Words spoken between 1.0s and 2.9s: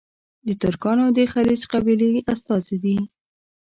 د خیلیچ قبیلې استازي